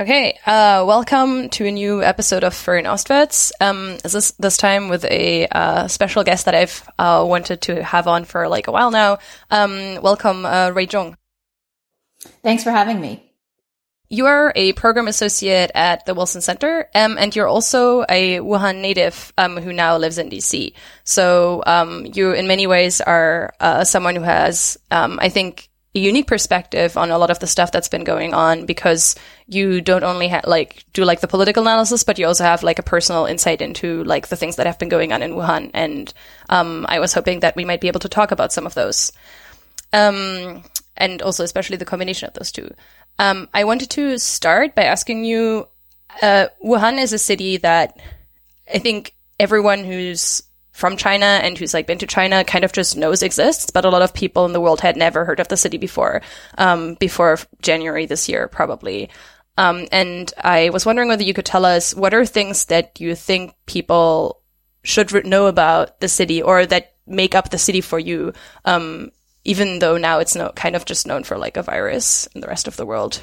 [0.00, 3.50] Okay, uh, welcome to a new episode of Fern Ostwärts.
[3.60, 8.06] Um, this this time with a uh, special guest that I've uh, wanted to have
[8.06, 9.18] on for like a while now.
[9.50, 11.16] Um, welcome, uh, Rui Zhong.
[12.44, 13.28] Thanks for having me.
[14.08, 18.80] You are a program associate at the Wilson Center, um, and you're also a Wuhan
[18.80, 20.74] native um, who now lives in DC.
[21.02, 25.98] So um, you, in many ways, are uh, someone who has, um, I think, a
[25.98, 29.16] unique perspective on a lot of the stuff that's been going on because
[29.46, 32.78] you don't only ha- like do like the political analysis, but you also have like
[32.78, 35.70] a personal insight into like the things that have been going on in Wuhan.
[35.72, 36.12] And
[36.50, 39.12] um, I was hoping that we might be able to talk about some of those,
[39.92, 40.62] um,
[40.96, 42.70] and also especially the combination of those two.
[43.18, 45.68] Um, I wanted to start by asking you.
[46.22, 47.98] Uh, Wuhan is a city that
[48.72, 50.42] I think everyone who's
[50.78, 53.90] from China and who's like been to China kind of just knows exists, but a
[53.90, 56.22] lot of people in the world had never heard of the city before,
[56.56, 59.10] um, before January this year, probably.
[59.56, 63.16] Um, and I was wondering whether you could tell us what are things that you
[63.16, 64.40] think people
[64.84, 68.32] should know about the city or that make up the city for you,
[68.64, 69.10] um,
[69.42, 72.46] even though now it's no, kind of just known for like a virus in the
[72.46, 73.20] rest of the world.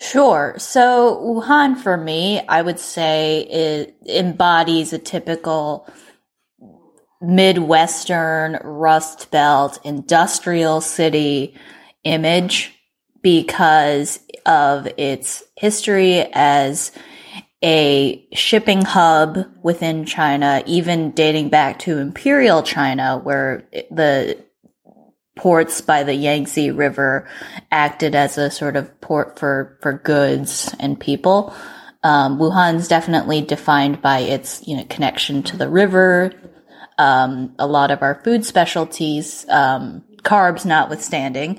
[0.00, 0.54] Sure.
[0.58, 5.88] So Wuhan for me, I would say it embodies a typical
[7.26, 11.54] Midwestern Rust Belt industrial city
[12.04, 12.72] image
[13.22, 16.92] because of its history as
[17.62, 24.38] a shipping hub within China, even dating back to Imperial China, where the
[25.36, 27.26] ports by the Yangtze River
[27.72, 31.54] acted as a sort of port for, for goods and people.
[32.02, 36.32] Um, Wuhan's definitely defined by its, you know, connection to the river,
[36.98, 41.58] um, a lot of our food specialties, um, carbs notwithstanding,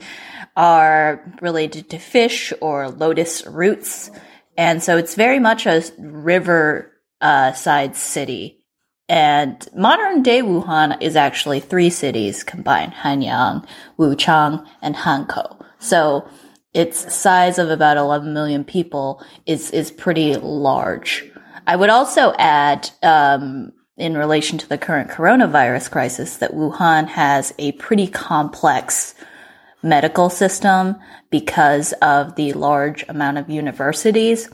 [0.56, 4.10] are related to fish or lotus roots.
[4.58, 8.66] And so it's very much a river uh, side city.
[9.08, 13.66] And modern day Wuhan is actually three cities combined Hanyang,
[14.00, 15.64] Wuchang, and Hankou.
[15.78, 16.28] So
[16.74, 21.30] its size of about 11 million people is, is pretty large.
[21.68, 27.54] I would also add, um, in relation to the current coronavirus crisis that Wuhan has
[27.58, 29.16] a pretty complex
[29.82, 30.96] medical system
[31.30, 34.50] because of the large amount of universities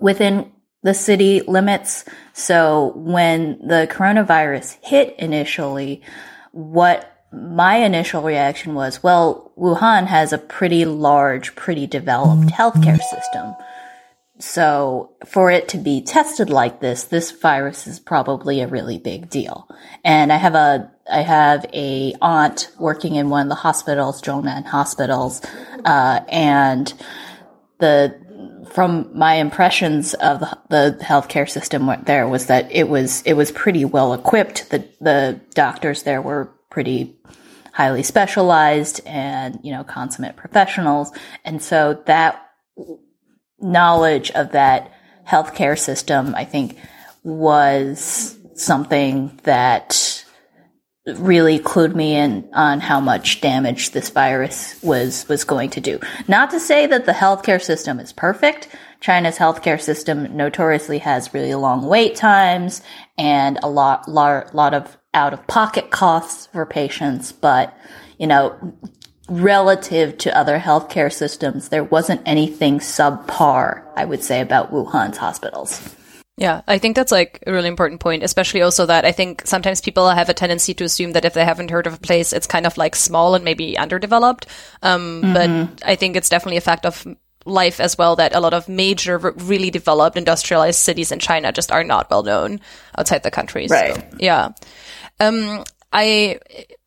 [0.00, 2.04] within the city limits.
[2.34, 6.02] So when the coronavirus hit initially,
[6.52, 13.54] what my initial reaction was, well, Wuhan has a pretty large, pretty developed healthcare system.
[14.40, 19.30] So for it to be tested like this, this virus is probably a really big
[19.30, 19.68] deal.
[20.02, 24.64] And I have a, I have a aunt working in one of the hospitals, Zhongnan
[24.66, 25.40] hospitals,
[25.84, 26.92] uh, and
[27.78, 28.18] the,
[28.72, 33.52] from my impressions of the, the healthcare system there was that it was, it was
[33.52, 34.70] pretty well equipped.
[34.70, 37.16] The, the doctors there were pretty
[37.72, 41.12] highly specialized and, you know, consummate professionals.
[41.44, 42.40] And so that
[43.60, 44.92] knowledge of that
[45.26, 46.78] healthcare system, I think,
[47.22, 50.24] was something that
[51.06, 56.00] really clued me in on how much damage this virus was was going to do.
[56.28, 58.68] Not to say that the healthcare system is perfect.
[59.00, 62.80] China's healthcare system notoriously has really long wait times
[63.18, 67.76] and a lot lot, lot of out of pocket costs for patients, but
[68.18, 68.74] you know,
[69.28, 75.96] relative to other healthcare systems, there wasn't anything subpar, I would say, about Wuhan's hospitals.
[76.36, 79.80] Yeah, I think that's like a really important point, especially also that I think sometimes
[79.80, 82.48] people have a tendency to assume that if they haven't heard of a place, it's
[82.48, 84.46] kind of like small and maybe underdeveloped.
[84.82, 85.32] Um, mm-hmm.
[85.32, 87.06] But I think it's definitely a fact of
[87.46, 91.70] life as well that a lot of major, really developed industrialized cities in China just
[91.70, 92.60] are not well known
[92.98, 93.68] outside the country.
[93.70, 93.94] Right.
[93.94, 94.50] So, yeah.
[95.20, 96.40] Um, I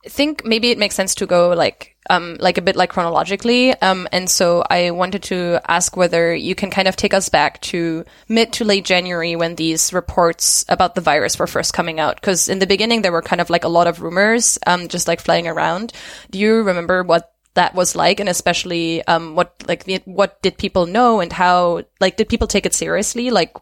[0.05, 3.73] think maybe it makes sense to go like um, like a bit like chronologically.
[3.73, 7.61] Um, and so I wanted to ask whether you can kind of take us back
[7.61, 12.15] to mid to late January when these reports about the virus were first coming out.
[12.15, 15.07] Because in the beginning there were kind of like a lot of rumors, um, just
[15.07, 15.93] like flying around.
[16.31, 20.85] Do you remember what that was like, and especially um, what like what did people
[20.85, 23.31] know and how like did people take it seriously?
[23.31, 23.55] Like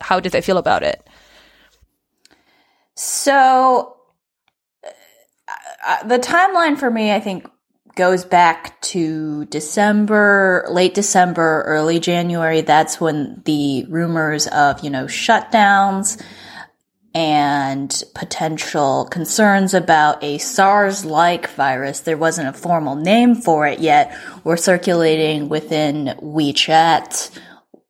[0.00, 1.06] how did they feel about it?
[2.94, 3.96] So
[5.84, 7.48] uh, the timeline for me, I think,
[7.94, 12.60] goes back to December, late December, early January.
[12.60, 16.22] That's when the rumors of, you know, shutdowns
[17.14, 22.00] and potential concerns about a SARS like virus.
[22.00, 24.16] There wasn't a formal name for it yet.
[24.44, 27.38] Were circulating within WeChat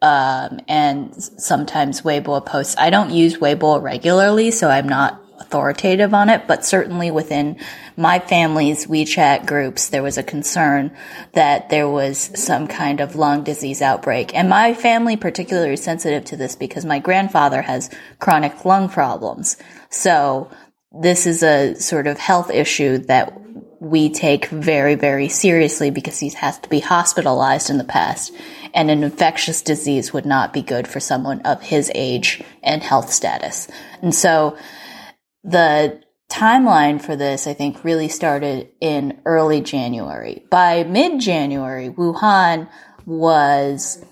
[0.02, 2.74] um, and sometimes Weibo posts.
[2.76, 7.58] I don't use Weibo regularly, so I'm not authoritative on it, but certainly within
[7.96, 10.96] my family's WeChat groups, there was a concern
[11.32, 14.34] that there was some kind of lung disease outbreak.
[14.34, 19.56] And my family particularly sensitive to this because my grandfather has chronic lung problems.
[19.90, 20.50] So
[20.92, 23.38] this is a sort of health issue that
[23.80, 28.32] we take very, very seriously because he has to be hospitalized in the past.
[28.74, 33.12] And an infectious disease would not be good for someone of his age and health
[33.12, 33.68] status.
[34.00, 34.56] And so
[35.44, 40.44] the timeline for this, I think, really started in early January.
[40.50, 42.68] By mid January, Wuhan
[43.04, 44.04] was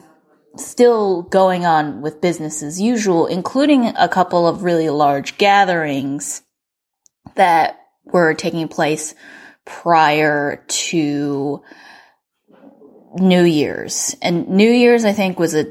[0.57, 6.43] still going on with business as usual, including a couple of really large gatherings
[7.37, 9.15] that were taking place
[9.65, 11.63] prior to
[13.15, 14.17] New Year's.
[14.21, 15.67] And New Year's, I think, was a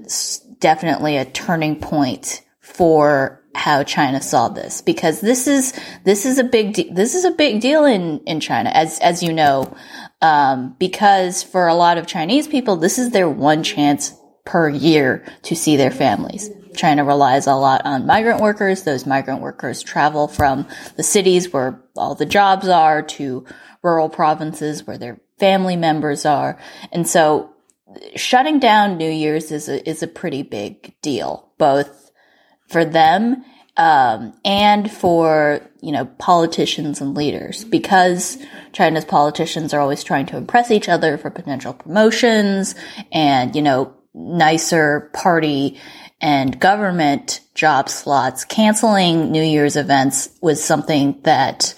[0.60, 6.44] definitely a turning point for how China saw this because this is this is a
[6.44, 9.76] big de- this is a big deal in in China as as you know
[10.22, 14.14] um, because for a lot of Chinese people this is their one chance
[14.46, 16.50] per year to see their families.
[16.76, 18.84] China relies a lot on migrant workers.
[18.84, 23.46] Those migrant workers travel from the cities where all the jobs are to
[23.84, 26.60] rural provinces where their family members are.
[26.92, 27.52] And so
[28.16, 31.99] shutting down New Year's is a, is a pretty big deal, both
[32.70, 33.44] for them
[33.80, 38.38] um, and for you know politicians and leaders because
[38.74, 42.76] China's politicians are always trying to impress each other for potential promotions
[43.12, 45.80] and you know nicer party
[46.22, 48.44] and government job slots.
[48.44, 51.74] Canceling New Year's events was something that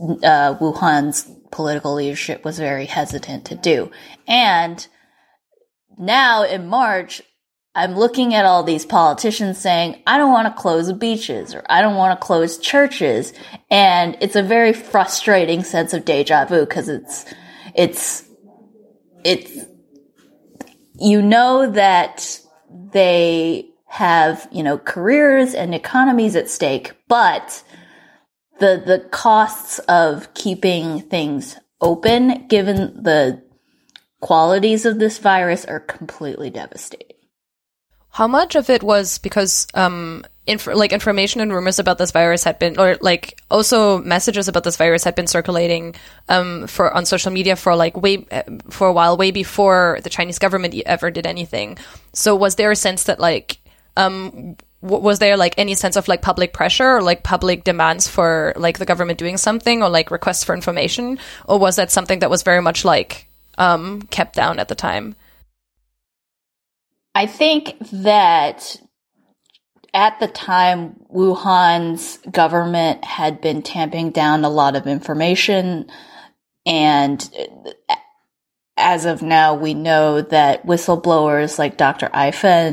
[0.00, 3.90] uh, Wuhan's political leadership was very hesitant to do,
[4.26, 4.86] and
[5.98, 7.22] now in March,
[7.76, 11.82] I'm looking at all these politicians saying, I don't want to close beaches or I
[11.82, 13.34] don't want to close churches.
[13.70, 17.26] And it's a very frustrating sense of deja vu because it's,
[17.74, 18.24] it's,
[19.24, 19.66] it's,
[20.98, 22.40] you know that
[22.70, 27.62] they have, you know, careers and economies at stake, but
[28.58, 33.42] the, the costs of keeping things open, given the
[34.20, 37.15] qualities of this virus are completely devastating.
[38.16, 42.44] How much of it was because um, inf- like information and rumors about this virus
[42.44, 45.94] had been, or like also messages about this virus had been circulating
[46.30, 48.24] um, for on social media for like way
[48.70, 51.76] for a while, way before the Chinese government ever did anything.
[52.14, 53.58] So was there a sense that like
[53.98, 58.54] um, was there like any sense of like public pressure or like public demands for
[58.56, 62.30] like the government doing something or like requests for information, or was that something that
[62.30, 63.28] was very much like
[63.58, 65.16] um, kept down at the time?
[67.16, 68.76] I think that
[69.94, 75.90] at the time, Wuhan's government had been tamping down a lot of information.
[76.66, 77.26] And
[78.76, 82.10] as of now, we know that whistleblowers like Dr.
[82.12, 82.32] Ai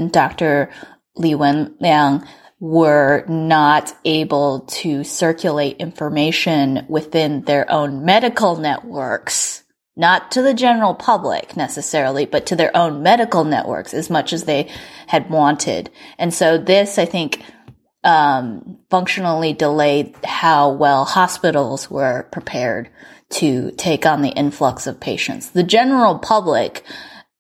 [0.10, 0.70] Dr.
[1.16, 2.28] Li Wenliang
[2.60, 9.63] were not able to circulate information within their own medical networks
[9.96, 14.46] not to the general public necessarily, but to their own medical networks as much as
[14.46, 14.70] they
[15.08, 15.90] had wanted.
[16.18, 17.44] And so this, I think,
[18.04, 22.90] um, functionally delayed how well hospitals were prepared
[23.30, 25.52] to take on the influx of patients.
[25.52, 26.84] The general public,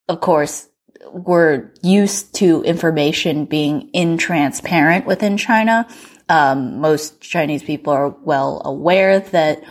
[0.07, 0.69] of course,
[1.11, 5.87] were used to information being intransparent within China.
[6.29, 9.61] Um, most Chinese people are well aware that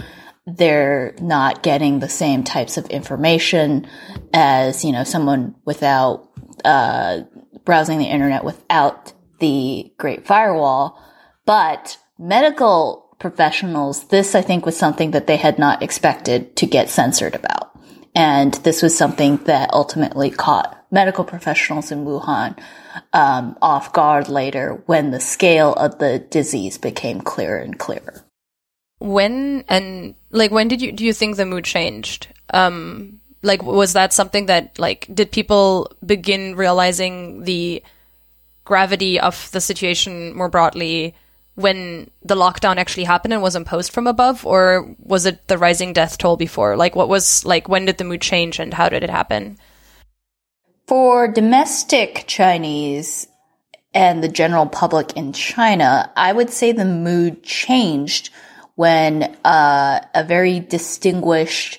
[0.47, 3.87] they're not getting the same types of information
[4.33, 6.29] as, you know, someone without,
[6.65, 7.21] uh,
[7.65, 11.01] browsing the internet without the Great Firewall.
[11.47, 16.91] But medical professionals, this I think was something that they had not expected to get
[16.91, 17.71] censored about.
[18.15, 22.59] And this was something that ultimately caught medical professionals in Wuhan
[23.13, 28.27] um, off guard later when the scale of the disease became clearer and clearer
[29.03, 32.29] when and like when did you do you think the mood changed?
[32.51, 37.83] Um like was that something that like did people begin realizing the
[38.65, 41.15] gravity of the situation more broadly
[41.55, 44.47] when the lockdown actually happened and was imposed from above?
[44.47, 46.77] Or was it the rising death toll before?
[46.77, 49.59] Like what was like when did the mood change and how did it happen?
[50.87, 53.29] For domestic chinese
[53.95, 58.31] and the general public in China, I would say the mood changed
[58.75, 61.79] when uh, a very distinguished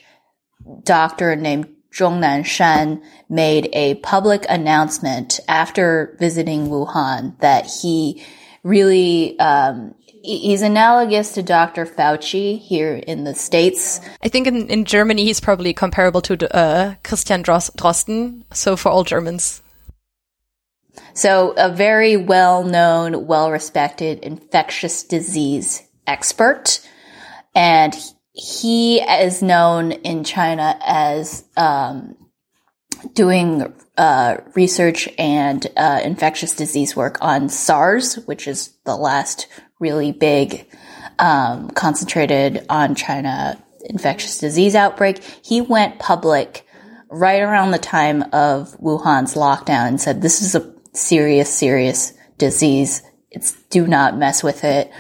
[0.83, 8.23] doctor named Zhong Nanshan made a public announcement after visiting Wuhan that he
[8.63, 11.85] really um, he's analogous to Dr.
[11.85, 14.00] Fauci here in the States.
[14.23, 18.43] I think in, in Germany he's probably comparable to uh, Christian Drosten.
[18.53, 19.62] So for all Germans.
[21.13, 26.79] So a very well known, well respected infectious disease expert.
[27.55, 27.95] And
[28.33, 32.15] he is known in China as um,
[33.13, 39.48] doing uh, research and uh, infectious disease work on SARS, which is the last
[39.79, 40.67] really big
[41.19, 45.22] um, concentrated on China infectious disease outbreak.
[45.43, 46.65] He went public
[47.10, 53.03] right around the time of Wuhan's lockdown and said, "This is a serious, serious disease.
[53.29, 54.91] It's do not mess with it."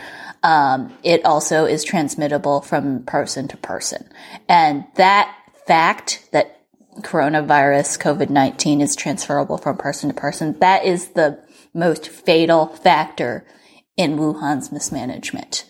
[0.43, 4.09] Um, it also is transmittable from person to person.
[4.49, 5.33] And that
[5.65, 6.59] fact that
[7.01, 13.45] coronavirus, COVID-19 is transferable from person to person, that is the most fatal factor
[13.97, 15.65] in Wuhan's mismanagement.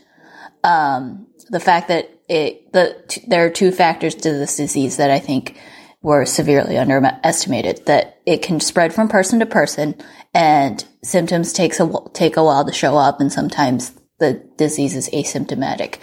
[0.64, 5.12] Um, the fact that it, the, t- there are two factors to this disease that
[5.12, 5.60] I think
[6.02, 9.96] were severely underestimated, that it can spread from person to person
[10.34, 15.10] and symptoms takes a, take a while to show up and sometimes the disease is
[15.10, 15.98] asymptomatic.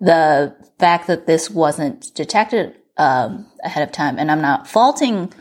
[0.00, 5.32] The fact that this wasn't detected um, ahead of time, and I'm not faulting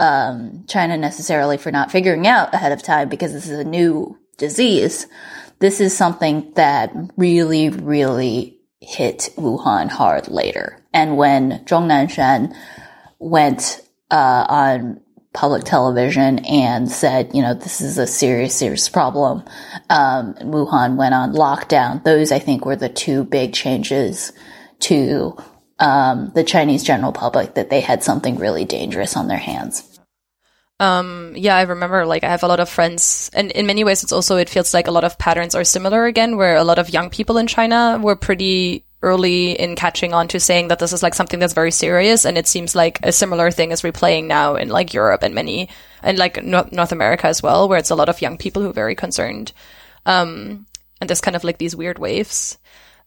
[0.00, 4.18] um, China necessarily for not figuring out ahead of time because this is a new
[4.38, 5.06] disease.
[5.60, 10.82] This is something that really, really hit Wuhan hard later.
[10.92, 12.54] And when Zhong Nanshan
[13.20, 13.80] went
[14.10, 15.00] uh, on
[15.32, 19.44] public television and said, you know, this is a serious, serious problem.
[19.90, 22.02] Um, Wuhan went on lockdown.
[22.02, 24.32] Those, I think, were the two big changes
[24.80, 25.36] to
[25.78, 29.84] um, the Chinese general public that they had something really dangerous on their hands.
[30.80, 34.04] Um, yeah, I remember like I have a lot of friends and in many ways
[34.04, 36.78] it's also, it feels like a lot of patterns are similar again, where a lot
[36.78, 40.92] of young people in China were pretty early in catching on to saying that this
[40.92, 42.24] is like something that's very serious.
[42.24, 45.68] And it seems like a similar thing is replaying now in like Europe and many,
[46.02, 48.72] and like North America as well, where it's a lot of young people who are
[48.72, 49.52] very concerned.
[50.06, 50.66] Um,
[51.00, 52.58] and there's kind of like these weird waves.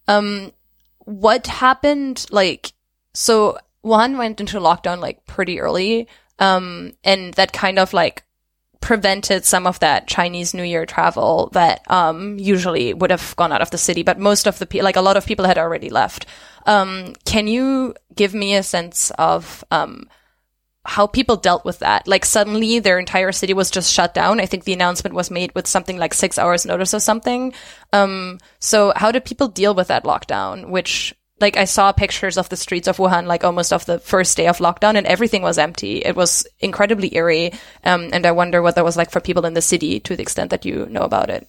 [0.08, 0.52] Um,
[1.00, 2.26] what happened?
[2.32, 2.72] Like,
[3.14, 6.08] so Wuhan went into lockdown like pretty early.
[6.40, 8.24] Um, and that kind of like
[8.82, 13.62] prevented some of that Chinese New Year travel that um, usually would have gone out
[13.62, 14.04] of the city.
[14.04, 16.26] But most of the people, like a lot of people, had already left.
[16.66, 20.10] Um, can you give me a sense of um,
[20.84, 22.08] how people dealt with that?
[22.08, 24.40] Like suddenly their entire city was just shut down.
[24.40, 27.54] I think the announcement was made with something like six hours notice or something.
[27.94, 30.70] Um, so how did people deal with that lockdown?
[30.70, 34.38] Which like I saw pictures of the streets of Wuhan, like almost of the first
[34.38, 35.98] day of lockdown, and everything was empty.
[35.98, 39.54] It was incredibly eerie, um, and I wonder what that was like for people in
[39.54, 41.48] the city, to the extent that you know about it.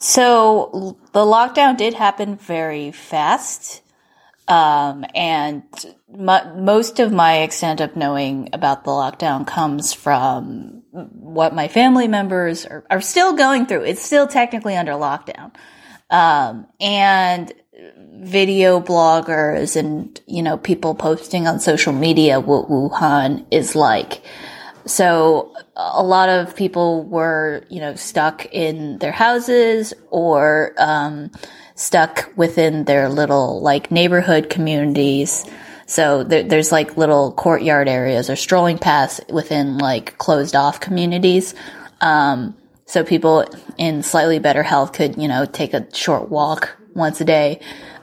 [0.00, 3.82] So the lockdown did happen very fast,
[4.46, 5.62] um, and
[6.08, 12.64] most of my extent of knowing about the lockdown comes from what my family members
[12.64, 13.82] are, are still going through.
[13.82, 15.52] It's still technically under lockdown.
[16.10, 17.52] Um, and
[18.12, 24.22] video bloggers and, you know, people posting on social media what Wuhan is like.
[24.86, 31.30] So a lot of people were, you know, stuck in their houses or, um,
[31.74, 35.44] stuck within their little like neighborhood communities.
[35.86, 41.54] So there, there's like little courtyard areas or strolling paths within like closed off communities.
[42.00, 42.56] Um,
[42.86, 43.44] so people
[43.76, 47.60] in slightly better health could, you know, take a short walk once a day.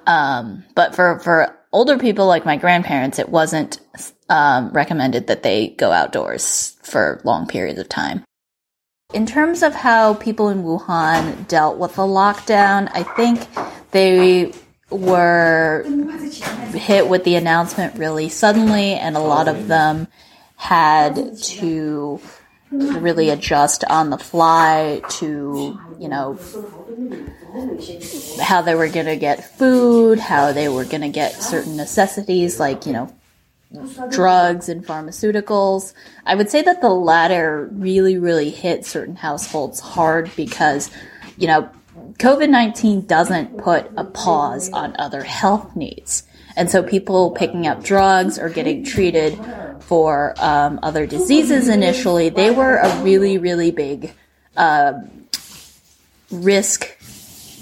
[0.08, 3.80] Um, but for, for older people like my grandparents, it wasn't
[4.30, 8.24] um, recommended that they go outdoors for long periods of time.
[9.14, 13.48] In terms of how people in Wuhan dealt with the lockdown, I think
[13.92, 14.52] they
[14.90, 15.86] were
[16.74, 20.08] hit with the announcement really suddenly, and a lot of them
[20.56, 22.20] had to
[22.72, 26.40] really adjust on the fly to, you know,
[28.42, 32.60] how they were going to get food, how they were going to get certain necessities
[32.60, 33.14] like, you know,
[34.12, 35.94] drugs and pharmaceuticals.
[36.26, 40.90] I would say that the latter really, really hit certain households hard because,
[41.38, 41.70] you know,
[42.20, 46.24] COVID 19 doesn't put a pause on other health needs.
[46.58, 49.38] And so people picking up drugs or getting treated
[49.82, 54.14] for um, other diseases initially, they were a really, really big
[54.56, 54.94] uh,
[56.32, 56.95] risk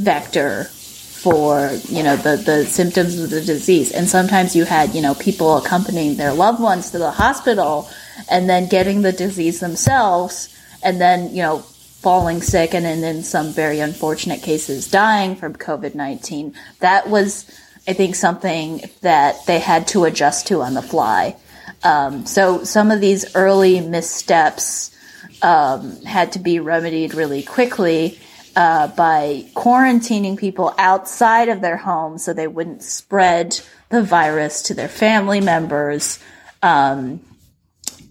[0.04, 0.66] vector
[1.24, 3.92] for you know the the symptoms of the disease.
[3.92, 7.90] And sometimes you had you know people accompanying their loved ones to the hospital
[8.30, 13.24] and then getting the disease themselves and then you know falling sick and, and in
[13.24, 17.50] some very unfortunate cases dying from covid-19 that was
[17.88, 21.36] i think something that they had to adjust to on the fly.
[21.84, 24.92] Um, so some of these early missteps
[25.42, 28.20] um, had to be remedied really quickly
[28.56, 34.74] uh, by quarantining people outside of their homes so they wouldn't spread the virus to
[34.74, 36.20] their family members,
[36.62, 37.20] um,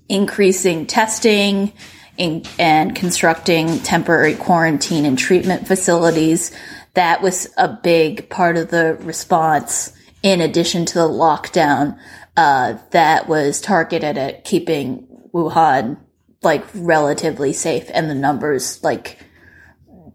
[0.08, 1.72] increasing testing
[2.16, 6.52] in, and constructing temporary quarantine and treatment facilities.
[6.94, 11.99] That was a big part of the response in addition to the lockdown
[12.37, 15.99] uh, that was targeted at keeping Wuhan
[16.42, 19.18] like relatively safe and the numbers like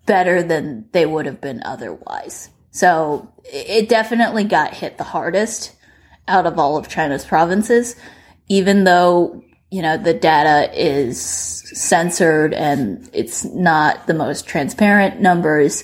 [0.07, 2.49] better than they would have been otherwise.
[2.71, 5.75] So it definitely got hit the hardest
[6.27, 7.95] out of all of China's provinces,
[8.47, 15.83] even though, you know, the data is censored and it's not the most transparent numbers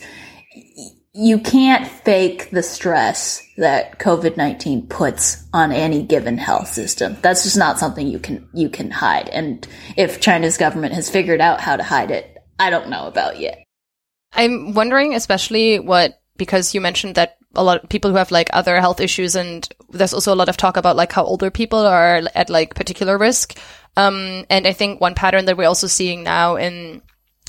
[1.15, 7.18] you can't fake the stress that COVID-19 puts on any given health system.
[7.22, 9.30] That's just not something you can, you can hide.
[9.30, 13.39] And if China's government has figured out how to hide it, I don't know about
[13.39, 13.62] yet.
[14.36, 18.50] I'm wondering especially what, because you mentioned that a lot of people who have like
[18.54, 21.80] other health issues and there's also a lot of talk about like how older people
[21.80, 23.58] are at like particular risk.
[23.96, 27.04] Um, and I think one pattern that we're also seeing now in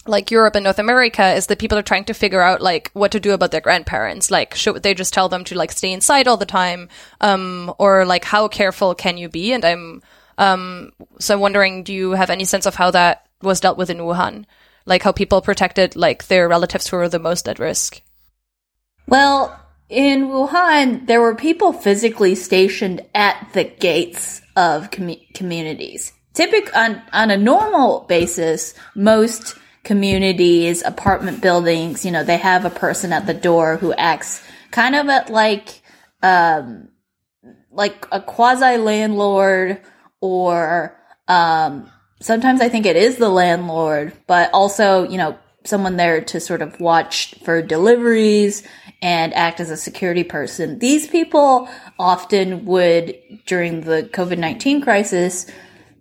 [0.06, 3.12] like Europe and North America is that people are trying to figure out like what
[3.12, 4.30] to do about their grandparents.
[4.30, 6.90] Like, should they just tell them to like stay inside all the time?
[7.22, 9.52] Um, or like how careful can you be?
[9.54, 10.02] And I'm,
[10.36, 13.88] um, so I'm wondering, do you have any sense of how that was dealt with
[13.88, 14.44] in Wuhan?
[14.86, 18.00] Like how people protected like their relatives who were the most at risk?
[19.06, 26.12] Well, in Wuhan, there were people physically stationed at the gates of com- communities.
[26.32, 32.70] Typical on, on a normal basis, most communities, apartment buildings, you know, they have a
[32.70, 35.82] person at the door who acts kind of at like,
[36.22, 36.88] um,
[37.70, 39.80] like a quasi landlord
[40.20, 41.90] or, um,
[42.24, 46.62] sometimes I think it is the landlord, but also, you know, someone there to sort
[46.62, 48.62] of watch for deliveries
[49.02, 50.78] and act as a security person.
[50.78, 55.46] These people often would, during the COVID 19 crisis,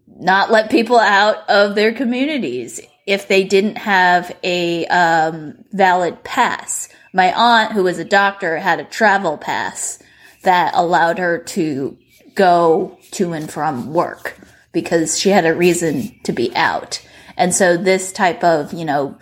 [0.07, 6.87] not let people out of their communities if they didn't have a um, valid pass.
[7.13, 9.99] My aunt, who was a doctor, had a travel pass
[10.43, 11.97] that allowed her to
[12.33, 14.39] go to and from work
[14.73, 17.01] because she had a reason to be out.
[17.37, 19.17] And so this type of, you know,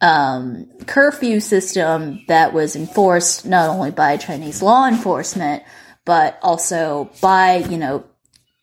[0.00, 5.62] um, curfew system that was enforced not only by Chinese law enforcement,
[6.04, 8.04] but also by, you know,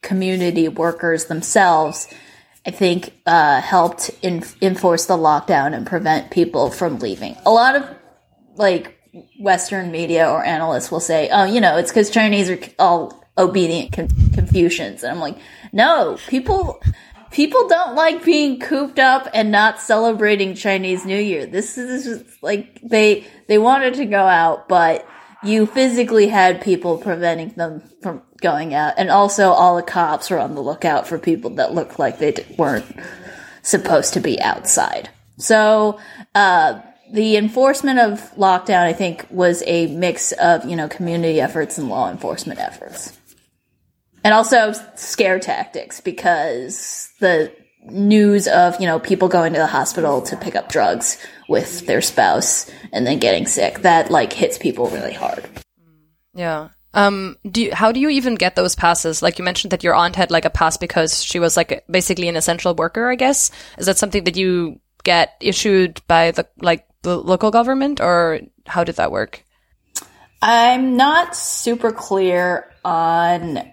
[0.02, 2.08] community workers themselves
[2.66, 7.36] I think, uh, helped in- enforce the lockdown and prevent people from leaving.
[7.46, 7.88] A lot of
[8.56, 9.00] like
[9.40, 13.92] Western media or analysts will say, "Oh, you know, it's because Chinese are all obedient
[13.94, 15.38] Confucians," and I'm like,
[15.72, 16.82] "No, people."
[17.32, 21.46] People don't like being cooped up and not celebrating Chinese New Year.
[21.46, 25.08] This is like they they wanted to go out, but
[25.44, 28.94] you physically had people preventing them from going out.
[28.98, 32.34] And also all the cops were on the lookout for people that looked like they
[32.58, 32.86] weren't
[33.64, 35.10] supposed to be outside.
[35.38, 36.00] So,
[36.36, 36.82] uh,
[37.12, 41.90] the enforcement of lockdown, I think, was a mix of, you know, community efforts and
[41.90, 43.18] law enforcement efforts.
[44.24, 47.52] And also scare tactics because the
[47.86, 51.18] news of, you know, people going to the hospital to pick up drugs
[51.50, 55.44] with their spouse and then getting sick, that like hits people really hard.
[56.34, 56.70] Yeah.
[56.94, 59.22] Um, do you, how do you even get those passes?
[59.22, 62.28] Like you mentioned that your aunt had like a pass because she was like basically
[62.28, 63.50] an essential worker, I guess.
[63.78, 68.84] Is that something that you get issued by the like the local government or how
[68.84, 69.44] did that work?
[70.42, 73.72] I'm not super clear on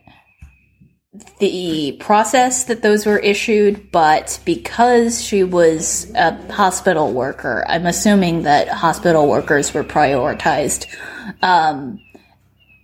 [1.38, 8.42] the process that those were issued, but because she was a hospital worker, I'm assuming
[8.42, 10.86] that hospital workers were prioritized.
[11.42, 12.00] Um,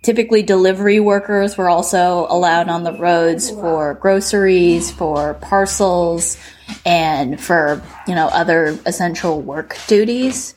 [0.04, 6.36] Typically, delivery workers were also allowed on the roads for groceries, for parcels,
[6.84, 10.54] and for you know other essential work duties.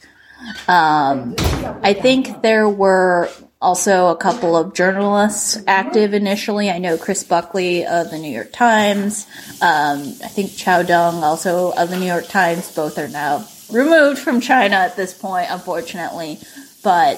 [0.67, 1.33] Um,
[1.81, 3.29] I think there were
[3.62, 6.70] also a couple of journalists active initially.
[6.70, 9.26] I know Chris Buckley of the New York Times.
[9.62, 12.74] Um, I think Chao Deng, also of the New York Times.
[12.74, 16.39] Both are now removed from China at this point, unfortunately.
[16.84, 17.17] But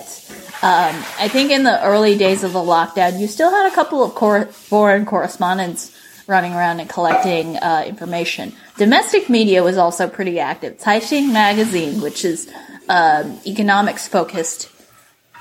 [0.63, 4.04] um, I think in the early days of the lockdown, you still had a couple
[4.04, 8.54] of cor- foreign correspondents running around and collecting uh, information.
[8.78, 10.78] Domestic media was also pretty active.
[10.78, 12.52] Caixin magazine, which is
[12.88, 14.71] um, economics focused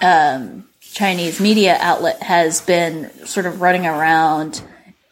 [0.03, 0.67] um,
[0.99, 4.61] Chinese media outlet, has been sort of running around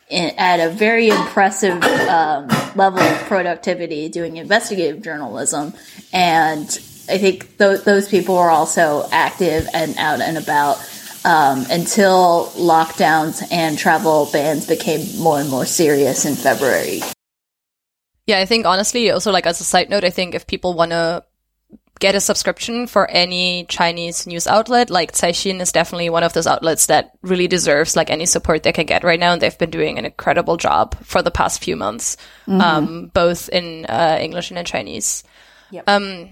[0.09, 5.73] in, at a very impressive um, level of productivity doing investigative journalism.
[6.13, 6.67] And
[7.09, 10.79] I think th- those people were also active and out and about
[11.25, 17.01] um, until lockdowns and travel bans became more and more serious in February.
[18.27, 20.91] Yeah, I think honestly, also like as a side note, I think if people want
[20.91, 21.23] to
[21.99, 26.47] get a subscription for any Chinese news outlet, like Caixin is definitely one of those
[26.47, 29.33] outlets that really deserves like any support they can get right now.
[29.33, 32.61] And they've been doing an incredible job for the past few months, mm-hmm.
[32.61, 35.25] um, both in uh, English and in Chinese.
[35.71, 35.85] Yep.
[35.89, 36.29] Um,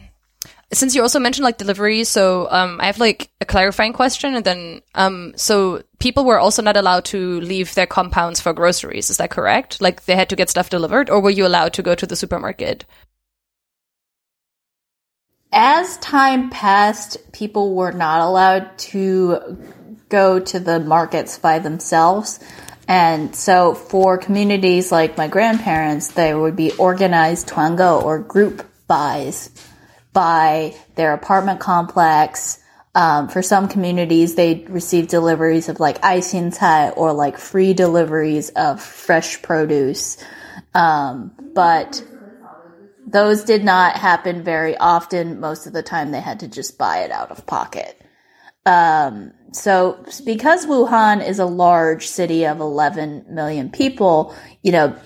[0.72, 4.44] since you also mentioned like delivery, so um, I have like a clarifying question, and
[4.44, 9.10] then um, so people were also not allowed to leave their compounds for groceries.
[9.10, 9.80] Is that correct?
[9.80, 12.16] Like they had to get stuff delivered, or were you allowed to go to the
[12.16, 12.84] supermarket?
[15.54, 19.56] As time passed, people were not allowed to
[20.08, 22.40] go to the markets by themselves.
[22.86, 29.50] And so for communities like my grandparents, there would be organized tuangou or group buys
[30.12, 32.60] by their apartment complex.
[32.94, 38.82] Um, for some communities, they receive deliveries of like cai or like free deliveries of
[38.82, 40.16] fresh produce.
[40.74, 42.04] Um, but
[43.06, 45.40] those did not happen very often.
[45.40, 48.00] Most of the time, they had to just buy it out of pocket.
[48.66, 54.96] Um, so, because Wuhan is a large city of 11 million people, you know,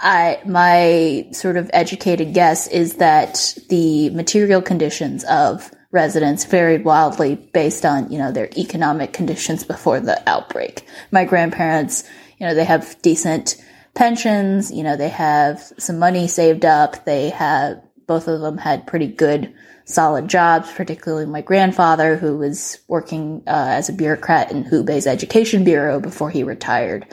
[0.00, 7.36] I, my sort of educated guess is that the material conditions of residents varied wildly
[7.36, 10.86] based on, you know, their economic conditions before the outbreak.
[11.10, 12.04] My grandparents,
[12.38, 13.56] you know, they have decent
[13.94, 14.72] pensions.
[14.72, 17.04] You know, they have some money saved up.
[17.04, 19.54] They have, both of them had pretty good,
[19.84, 25.64] solid jobs, particularly my grandfather, who was working uh, as a bureaucrat in Hubei's education
[25.64, 27.06] bureau before he retired.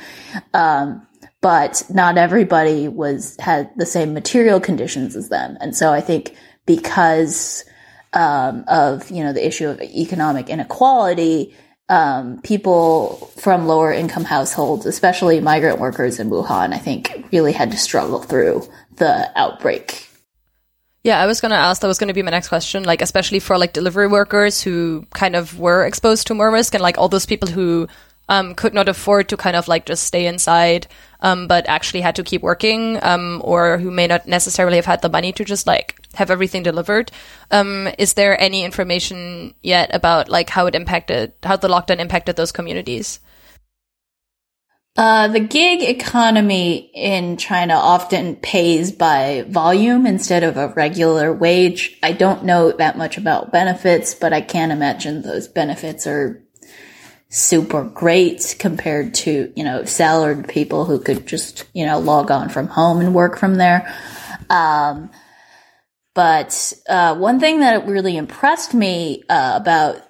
[0.54, 1.08] Um,
[1.42, 6.36] but not everybody was had the same material conditions as them, and so I think
[6.68, 7.66] because
[8.14, 11.56] um, of you know the issue of economic inequality,
[11.92, 17.70] um, people from lower income households, especially migrant workers in Wuhan, I think really had
[17.72, 18.64] to struggle through
[18.96, 20.08] the outbreak.
[21.04, 23.02] Yeah, I was going to ask, that was going to be my next question, like,
[23.02, 26.98] especially for like delivery workers who kind of were exposed to more risk and like
[26.98, 27.90] all those people who
[28.30, 30.88] um, could not afford to kind of like just stay inside,
[31.20, 35.02] um, but actually had to keep working, um, or who may not necessarily have had
[35.02, 37.12] the money to just like have everything delivered.
[37.52, 42.36] Um, is there any information yet about like how it impacted, how the lockdown impacted
[42.36, 43.20] those communities?
[44.98, 51.98] Uh, the gig economy in China often pays by volume instead of a regular wage.
[52.04, 56.44] I don't know that much about benefits, but I can't imagine those benefits are
[57.30, 62.50] super great compared to, you know, salaried people who could just, you know, log on
[62.50, 63.96] from home and work from there.
[64.50, 65.10] Um,
[66.14, 70.02] but uh, one thing that really impressed me uh, about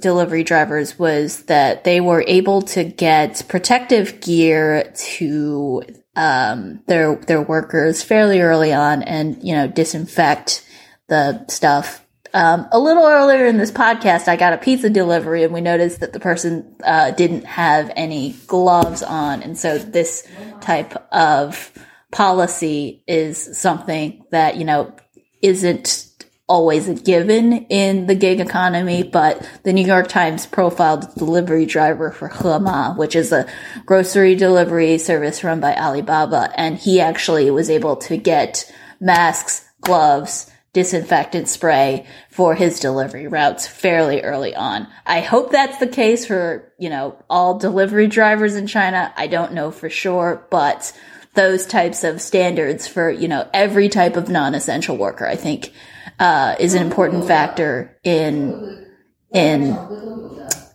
[0.00, 5.82] delivery drivers was that they were able to get protective gear to
[6.14, 10.66] um, their their workers fairly early on, and you know disinfect
[11.08, 15.52] the stuff um, a little earlier in this podcast, I got a pizza delivery and
[15.52, 19.42] we noticed that the person uh, didn't have any gloves on.
[19.42, 20.26] And so this
[20.60, 21.72] type of
[22.12, 24.94] policy is something that, you know,
[25.42, 26.06] isn't
[26.50, 31.64] always a given in the gig economy, but the New York Times profiled the delivery
[31.64, 33.46] driver for Hema, which is a
[33.86, 36.52] grocery delivery service run by Alibaba.
[36.56, 43.66] And he actually was able to get masks, gloves, disinfectant spray for his delivery routes
[43.66, 44.86] fairly early on.
[45.06, 49.12] I hope that's the case for, you know, all delivery drivers in China.
[49.16, 50.92] I don't know for sure, but
[51.34, 55.72] those types of standards for, you know, every type of non-essential worker, I think,
[56.18, 58.86] uh, is an important factor in,
[59.32, 59.76] in,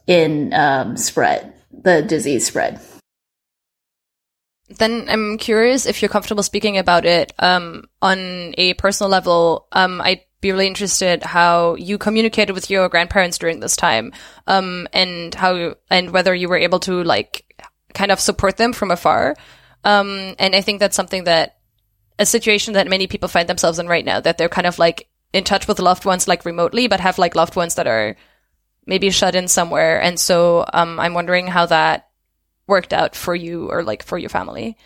[0.07, 2.79] in, um, spread, the disease spread.
[4.69, 9.67] Then I'm curious if you're comfortable speaking about it um, on a personal level.
[9.71, 14.11] Um, I'd be really interested how you communicated with your grandparents during this time,
[14.47, 17.45] um, and how and whether you were able to like
[17.93, 19.35] kind of support them from afar.
[19.85, 21.57] Um, and I think that's something that
[22.19, 25.07] a situation that many people find themselves in right now that they're kind of like
[25.31, 28.15] in touch with loved ones like remotely, but have like loved ones that are
[28.85, 30.01] maybe shut in somewhere.
[30.01, 32.09] And so um, I'm wondering how that
[32.67, 34.77] worked out for you or like for your family.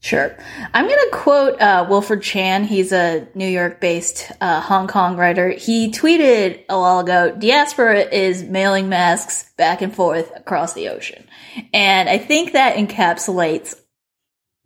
[0.00, 0.36] Sure.
[0.72, 2.64] I'm going to quote uh, Wilfred Chan.
[2.64, 5.50] He's a New York based uh, Hong Kong writer.
[5.50, 11.26] He tweeted a while ago diaspora is mailing masks back and forth across the ocean.
[11.74, 13.74] And I think that encapsulates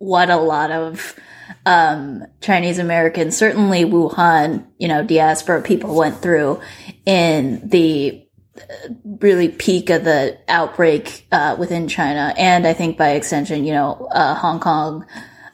[0.02, 1.14] what a lot of
[1.64, 6.60] um, Chinese Americans, certainly Wuhan, you know, diaspora people went through
[7.06, 8.26] in the
[9.20, 14.08] really peak of the outbreak uh, within China, and I think by extension, you know,
[14.10, 15.06] uh, Hong Kong,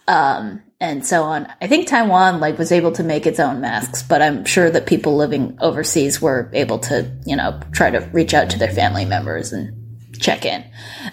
[0.06, 1.46] um, and so on.
[1.60, 4.86] I think Taiwan like was able to make its own masks, but I'm sure that
[4.86, 9.04] people living overseas were able to, you know, try to reach out to their family
[9.04, 9.74] members and
[10.18, 10.64] check in.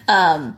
[0.08, 0.58] Um,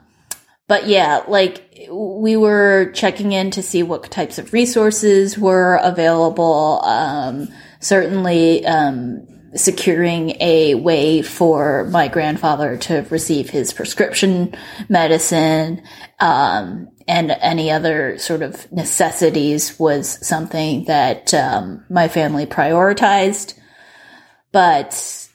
[0.67, 6.81] but yeah, like we were checking in to see what types of resources were available.
[6.83, 14.55] Um, certainly, um, securing a way for my grandfather to receive his prescription
[14.89, 15.81] medicine
[16.19, 23.57] um, and any other sort of necessities was something that um, my family prioritized.
[24.51, 25.29] But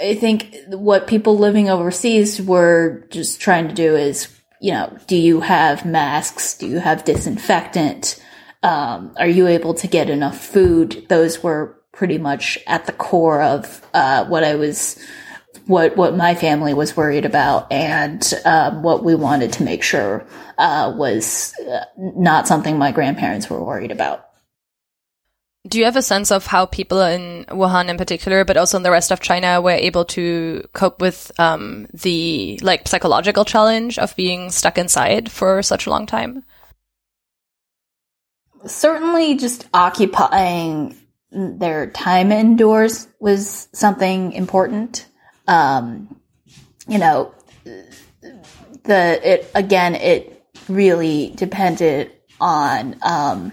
[0.00, 4.28] I think what people living overseas were just trying to do is,
[4.62, 6.56] you know, do you have masks?
[6.56, 8.22] Do you have disinfectant?
[8.62, 11.04] Um, are you able to get enough food?
[11.08, 15.04] Those were pretty much at the core of uh, what I was,
[15.66, 20.24] what what my family was worried about, and um, what we wanted to make sure
[20.58, 24.28] uh, was uh, not something my grandparents were worried about.
[25.68, 28.82] Do you have a sense of how people in Wuhan, in particular, but also in
[28.82, 34.16] the rest of China, were able to cope with um, the like psychological challenge of
[34.16, 36.44] being stuck inside for such a long time?
[38.66, 40.96] Certainly, just occupying
[41.30, 45.06] their time indoors was something important.
[45.46, 46.16] Um,
[46.88, 53.52] you know, the it again, it really depended on um,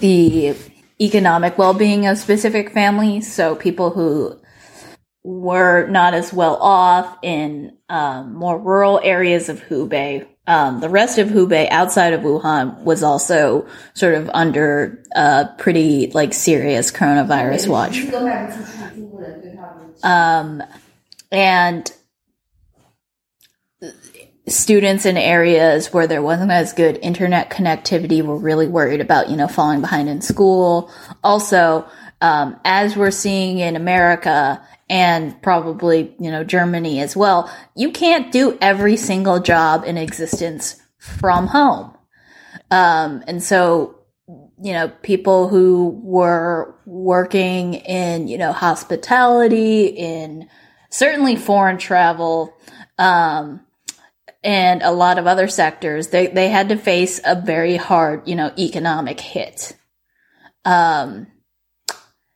[0.00, 0.54] the
[1.00, 3.32] economic well-being of specific families.
[3.32, 4.40] So people who
[5.22, 11.18] were not as well off in um, more rural areas of Hubei um, the rest
[11.18, 17.68] of Hubei outside of Wuhan was also sort of under a pretty like serious coronavirus
[17.68, 18.00] watch.
[20.02, 20.62] Um,
[21.30, 21.92] and
[24.48, 29.36] students in areas where there wasn't as good internet connectivity were really worried about, you
[29.36, 30.90] know, falling behind in school.
[31.22, 31.86] Also,
[32.20, 38.32] um, as we're seeing in America, and probably, you know, Germany as well, you can't
[38.32, 41.94] do every single job in existence from home.
[42.70, 50.48] Um, and so, you know, people who were working in, you know, hospitality, in
[50.90, 52.54] certainly foreign travel,
[52.98, 53.60] um,
[54.42, 58.36] and a lot of other sectors, they, they had to face a very hard, you
[58.36, 59.76] know, economic hit.
[60.64, 61.26] Um,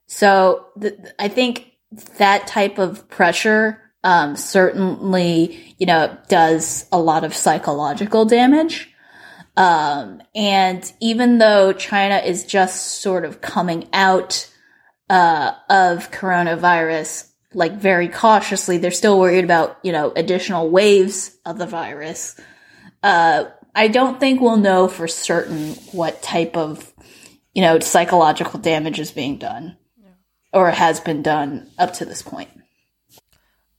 [0.07, 1.73] so th- I think
[2.19, 8.91] that type of pressure um, certainly, you know, does a lot of psychological damage.
[9.57, 14.51] Um, and even though China is just sort of coming out
[15.09, 21.59] uh, of coronavirus, like very cautiously, they're still worried about, you know, additional waves of
[21.59, 22.41] the virus.
[23.03, 26.93] Uh, I don't think we'll know for certain what type of,
[27.55, 29.77] you know, psychological damage is being done
[30.53, 32.51] or has been done up to this point.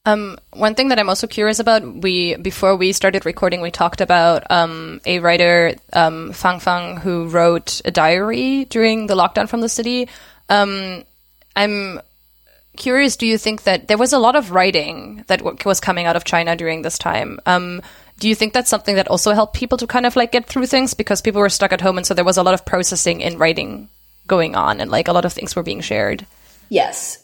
[0.05, 4.01] Um, one thing that I'm also curious about, we before we started recording, we talked
[4.01, 9.61] about um, a writer, um, Fang Fang, who wrote a diary during the lockdown from
[9.61, 10.09] the city.
[10.49, 11.03] Um,
[11.55, 12.01] I'm
[12.77, 13.15] curious.
[13.17, 16.15] Do you think that there was a lot of writing that w- was coming out
[16.15, 17.39] of China during this time?
[17.45, 17.81] Um,
[18.19, 20.67] do you think that's something that also helped people to kind of like get through
[20.67, 23.21] things because people were stuck at home, and so there was a lot of processing
[23.21, 23.89] in writing
[24.27, 26.25] going on, and like a lot of things were being shared?
[26.69, 27.23] Yes.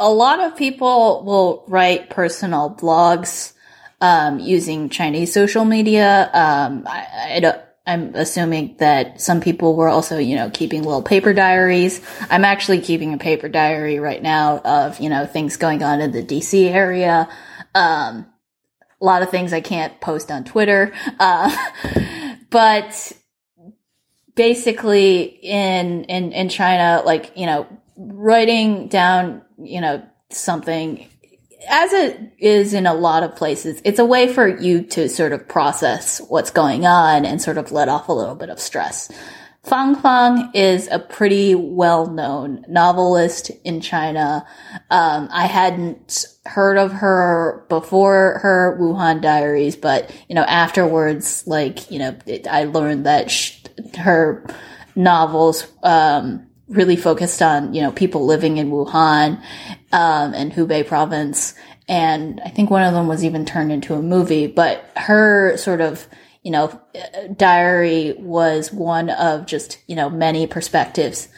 [0.00, 3.52] A lot of people will write personal blogs
[4.00, 6.30] um, using Chinese social media.
[6.32, 7.06] Um, I,
[7.36, 12.02] I I'm assuming that some people were also, you know, keeping little paper diaries.
[12.28, 16.12] I'm actually keeping a paper diary right now of, you know, things going on in
[16.12, 17.30] the DC area.
[17.74, 18.26] Um,
[19.00, 20.92] a lot of things I can't post on Twitter.
[21.18, 21.50] Uh,
[22.50, 23.12] but
[24.34, 31.08] basically in, in, in China, like, you know, writing down, you know, something
[31.68, 35.32] as it is in a lot of places, it's a way for you to sort
[35.32, 39.10] of process what's going on and sort of let off a little bit of stress.
[39.64, 44.46] Fang Fang is a pretty well-known novelist in China.
[44.90, 51.90] Um, I hadn't heard of her before her Wuhan Diaries, but you know, afterwards, like
[51.90, 53.30] you know, it, I learned that
[53.98, 54.46] her
[54.94, 59.42] novels um, really focused on you know people living in Wuhan
[59.92, 61.54] um, and Hubei province,
[61.88, 64.46] and I think one of them was even turned into a movie.
[64.46, 66.06] But her sort of
[66.42, 66.80] you know,
[67.36, 71.28] diary was one of just, you know, many perspectives.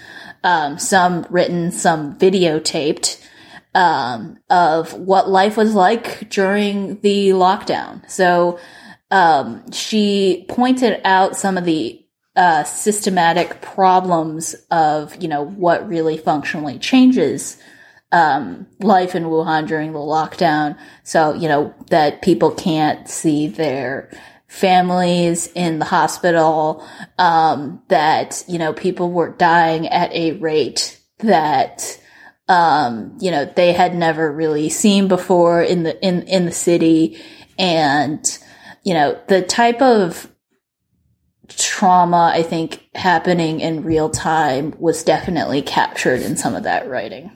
[0.45, 3.21] Um, some written, some videotaped,
[3.75, 8.09] um, of what life was like during the lockdown.
[8.09, 8.59] So,
[9.11, 12.00] um, she pointed out some of the,
[12.37, 17.61] uh, systematic problems of, you know, what really functionally changes,
[18.13, 20.79] um, life in Wuhan during the lockdown.
[21.05, 24.11] So, you know, that people can't see their,
[24.51, 26.85] families in the hospital,
[27.19, 32.01] um, that, you know, people were dying at a rate that,
[32.49, 37.17] um, you know, they had never really seen before in the, in, in the city.
[37.61, 38.27] And,
[38.83, 40.29] you know, the type of
[41.57, 47.31] trauma, I think, happening in real time was definitely captured in some of that writing.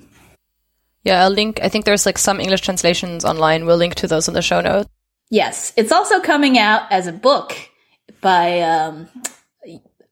[1.03, 1.61] Yeah, I'll link.
[1.63, 3.67] I think there's like some English translations online.
[3.67, 4.89] We'll link to those in the show notes.
[5.31, 7.57] Yes, it's also coming out as a book
[8.21, 9.09] by um,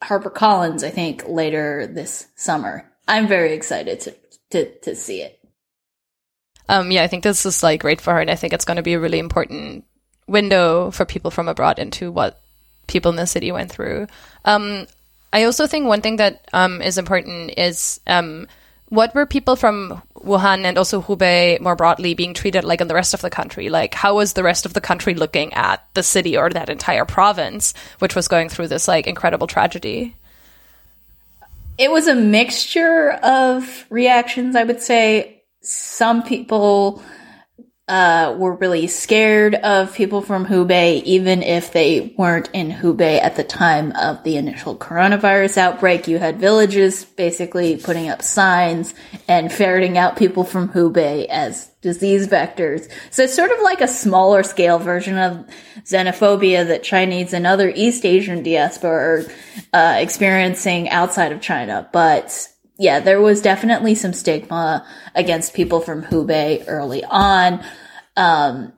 [0.02, 2.90] HarperCollins, I think, later this summer.
[3.08, 4.14] I'm very excited to
[4.50, 5.38] to, to see it.
[6.68, 8.76] Um, yeah, I think this is like great for her, and I think it's going
[8.76, 9.84] to be a really important
[10.26, 12.41] window for people from abroad into what
[12.86, 14.06] people in the city went through.
[14.44, 14.86] Um,
[15.32, 18.46] I also think one thing that um, is important is um,
[18.92, 22.94] what were people from Wuhan and also Hubei more broadly being treated like in the
[22.94, 23.70] rest of the country?
[23.70, 27.06] Like, how was the rest of the country looking at the city or that entire
[27.06, 30.14] province, which was going through this like incredible tragedy?
[31.78, 35.42] It was a mixture of reactions, I would say.
[35.62, 37.02] Some people
[37.88, 43.34] uh, were really scared of people from Hubei, even if they weren't in Hubei at
[43.34, 46.06] the time of the initial coronavirus outbreak.
[46.06, 48.94] You had villages basically putting up signs
[49.26, 52.88] and ferreting out people from Hubei as disease vectors.
[53.10, 55.44] So it's sort of like a smaller scale version of
[55.84, 59.24] xenophobia that Chinese and other East Asian diaspora are
[59.72, 61.88] uh, experiencing outside of China.
[61.92, 67.64] But yeah, there was definitely some stigma against people from Hubei early on.
[68.16, 68.72] Um,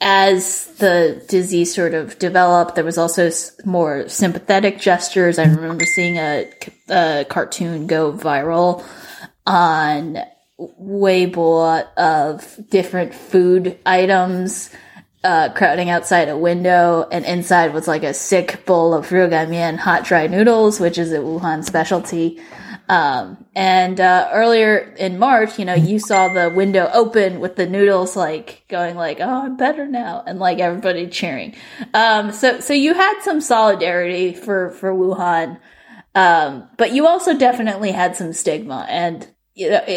[0.00, 3.30] as the disease sort of developed, there was also
[3.64, 5.38] more sympathetic gestures.
[5.38, 6.50] I remember seeing a,
[6.88, 8.84] a cartoon go viral
[9.46, 10.18] on
[10.58, 14.70] Weibo of different food items
[15.24, 19.76] uh, crowding outside a window, and inside was like a sick bowl of Regan mian
[19.76, 22.40] hot dry noodles, which is a Wuhan specialty.
[22.88, 27.66] Um, and uh, earlier in March, you know, you saw the window open with the
[27.66, 31.54] noodles like going like, "Oh, I'm better now," and like everybody cheering.
[31.92, 35.60] Um, so so you had some solidarity for for Wuhan,
[36.14, 39.90] um, but you also definitely had some stigma, and you know, it,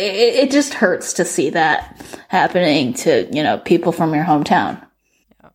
[0.43, 4.86] it just hurts to see that happening to you know people from your hometown.
[5.41, 5.49] Yeah,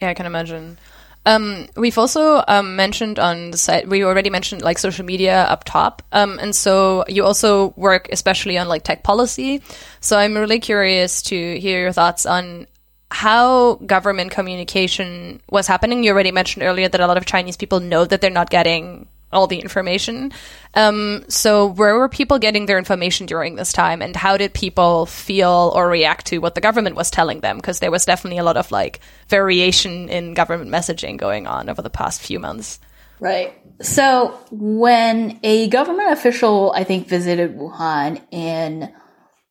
[0.00, 0.78] yeah I can imagine.
[1.26, 5.64] Um, we've also um, mentioned on the site, we already mentioned like social media up
[5.64, 6.02] top.
[6.12, 9.60] Um, and so you also work especially on like tech policy.
[10.00, 12.68] So I'm really curious to hear your thoughts on
[13.10, 16.04] how government communication was happening.
[16.04, 19.08] You already mentioned earlier that a lot of Chinese people know that they're not getting
[19.36, 20.32] all the information.
[20.74, 25.06] Um, so, where were people getting their information during this time, and how did people
[25.06, 27.56] feel or react to what the government was telling them?
[27.56, 31.82] Because there was definitely a lot of like variation in government messaging going on over
[31.82, 32.80] the past few months.
[33.20, 33.54] Right.
[33.82, 38.92] So, when a government official, I think, visited Wuhan in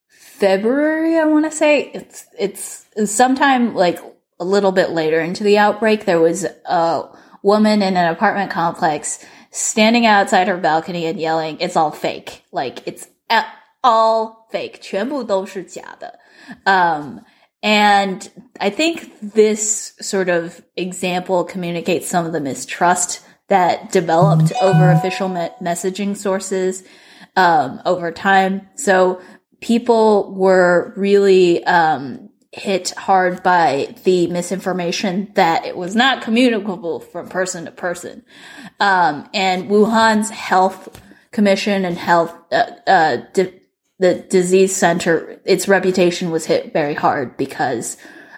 [0.09, 3.99] February, I want to say it's it's sometime like
[4.39, 6.05] a little bit later into the outbreak.
[6.05, 7.03] There was a
[7.41, 9.23] woman in an apartment complex
[9.54, 12.44] standing outside her balcony and yelling, it's all fake.
[12.52, 13.08] Like, it's
[13.82, 14.78] all fake.
[14.80, 16.18] 全部都是假的.
[16.64, 17.20] Um,
[17.62, 18.28] and
[18.58, 25.28] I think this sort of example communicates some of the mistrust that developed over official
[25.28, 26.82] me- messaging sources
[27.36, 28.68] um, over time.
[28.76, 29.20] So
[29.60, 37.27] people were really um, hit hard by the misinformation that it was not communicable from
[37.27, 38.23] person to person.
[38.79, 41.01] Um, and Wuhan's health
[41.31, 43.59] commission and health, uh, uh, di-
[43.99, 47.97] the disease center, its reputation was hit very hard because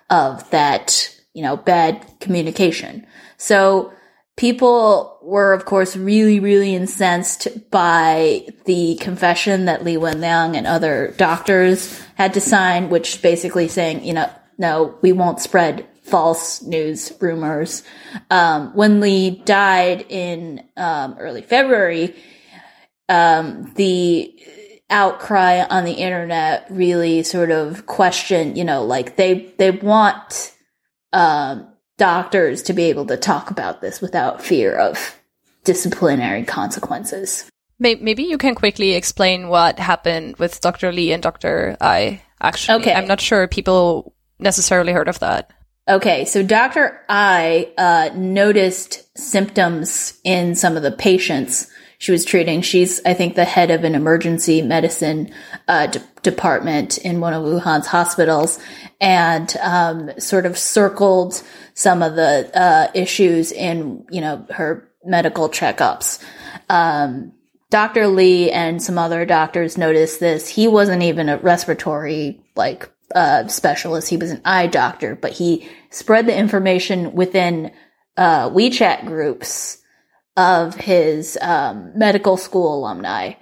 [0.09, 3.05] of that, you know, bad communication.
[3.37, 3.93] So
[4.37, 11.13] people were, of course, really, really incensed by the confession that Li Wenliang and other
[11.17, 17.11] doctors had to sign, which basically saying, you know, no, we won't spread false news
[17.19, 17.83] rumors.
[18.29, 22.15] Um, when Li died in um, early February,
[23.09, 24.33] um, the
[24.89, 30.53] outcry on the internet really sort of questioned, you know, like they they want
[31.11, 31.67] um,
[31.97, 35.15] doctors to be able to talk about this without fear of
[35.63, 37.49] disciplinary consequences.
[37.79, 40.91] Maybe you can quickly explain what happened with Dr.
[40.91, 41.77] Li and Dr.
[41.79, 42.93] Ai, Actually, okay.
[42.93, 45.51] I'm not sure people necessarily heard of that.
[45.89, 47.01] Okay, so Dr.
[47.09, 52.61] Ai uh, noticed symptoms in some of the patients she was treating.
[52.61, 55.31] She's, I think, the head of an emergency medicine
[55.67, 55.87] uh,
[56.21, 58.59] department in one of Wuhan's hospitals,
[59.01, 61.41] and um, sort of circled
[61.73, 66.23] some of the uh, issues in, you know, her medical checkups.
[66.69, 67.33] Um,
[67.69, 68.07] Dr.
[68.07, 70.47] Li and some other doctors noticed this.
[70.47, 74.09] He wasn't even a respiratory like uh, specialist.
[74.09, 77.71] He was an eye doctor, but he spread the information within
[78.15, 79.79] uh, WeChat groups
[80.37, 83.33] of his um, medical school alumni.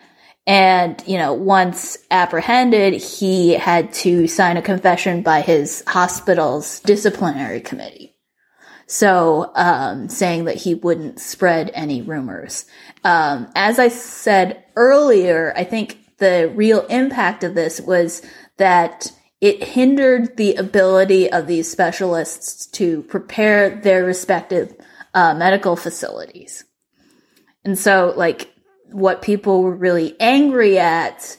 [0.47, 7.59] And, you know, once apprehended, he had to sign a confession by his hospital's disciplinary
[7.61, 8.15] committee.
[8.87, 12.65] So, um, saying that he wouldn't spread any rumors.
[13.03, 18.21] Um, as I said earlier, I think the real impact of this was
[18.57, 24.75] that it hindered the ability of these specialists to prepare their respective
[25.15, 26.64] uh, medical facilities.
[27.65, 28.53] And so, like,
[28.91, 31.35] what people were really angry at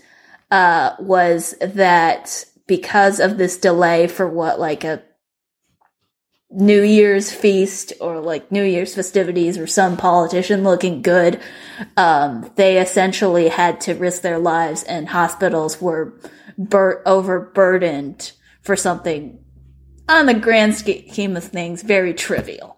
[0.50, 5.02] uh, was that because of this delay for what, like, a
[6.50, 11.40] New Year's feast or like New Year's festivities or some politician looking good,
[11.96, 16.18] um, they essentially had to risk their lives and hospitals were
[16.56, 19.38] bur- overburdened for something
[20.08, 22.75] on the grand scheme of things very trivial.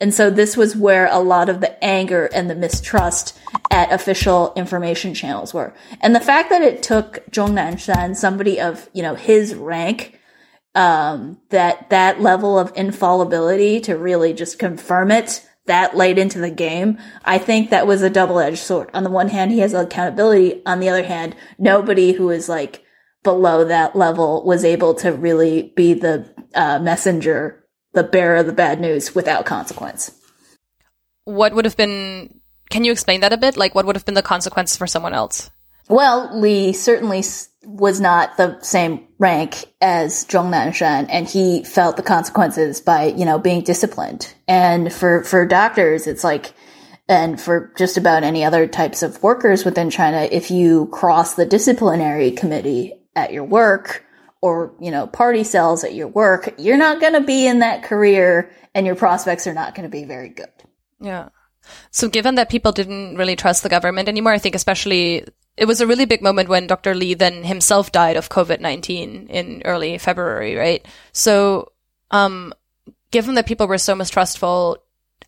[0.00, 3.38] And so this was where a lot of the anger and the mistrust
[3.70, 5.74] at official information channels were.
[6.00, 10.20] And the fact that it took Zhong Nanshan, somebody of, you know, his rank,
[10.74, 16.50] um, that, that level of infallibility to really just confirm it that late into the
[16.50, 18.90] game, I think that was a double-edged sword.
[18.94, 20.62] On the one hand, he has accountability.
[20.64, 22.84] On the other hand, nobody who is like
[23.24, 27.65] below that level was able to really be the uh, messenger,
[27.96, 30.12] the bearer of the bad news without consequence.
[31.24, 32.40] What would have been?
[32.70, 33.56] Can you explain that a bit?
[33.56, 35.50] Like, what would have been the consequences for someone else?
[35.88, 37.22] Well, Li certainly
[37.64, 43.24] was not the same rank as Zhong Nanshan, and he felt the consequences by, you
[43.24, 44.34] know, being disciplined.
[44.46, 46.52] And for, for doctors, it's like,
[47.08, 51.46] and for just about any other types of workers within China, if you cross the
[51.46, 54.04] disciplinary committee at your work
[54.40, 57.82] or, you know, party cells at your work, you're not going to be in that
[57.82, 60.52] career and your prospects are not going to be very good.
[61.00, 61.30] Yeah.
[61.90, 65.24] So given that people didn't really trust the government anymore, I think especially
[65.56, 66.94] it was a really big moment when Dr.
[66.94, 70.86] Li then himself died of COVID-19 in early February, right?
[71.12, 71.72] So,
[72.10, 72.52] um,
[73.10, 74.78] given that people were so mistrustful,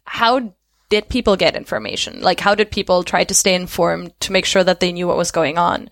[0.05, 0.53] how
[0.91, 2.21] did people get information?
[2.21, 5.17] Like, how did people try to stay informed to make sure that they knew what
[5.17, 5.91] was going on?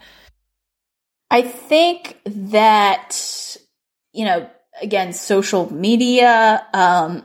[1.31, 3.57] I think that,
[4.13, 4.49] you know,
[4.81, 7.25] again, social media, um,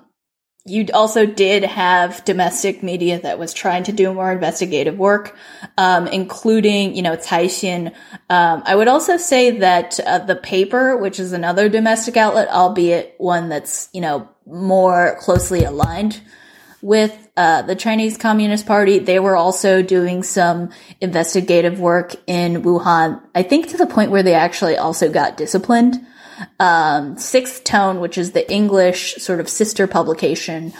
[0.63, 5.35] you also did have domestic media that was trying to do more investigative work,
[5.77, 7.93] um, including, you know, Caixin.
[8.29, 13.15] Um, I would also say that uh, the paper, which is another domestic outlet, albeit
[13.17, 16.21] one that's, you know, more closely aligned
[16.81, 18.99] with uh, the Chinese Communist Party.
[18.99, 20.69] They were also doing some
[20.99, 26.05] investigative work in Wuhan, I think to the point where they actually also got disciplined.
[26.59, 30.73] Um, Sixth Tone, which is the English sort of sister publication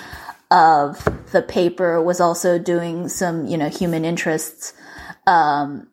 [0.49, 4.73] of the paper, was also doing some, you know, human interests
[5.27, 5.87] um,